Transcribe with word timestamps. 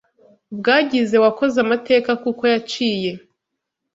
bwagize 0.57 1.15
wakoze 1.23 1.55
amateka 1.65 2.11
kuko 2.23 2.43
yaciye 2.53 3.11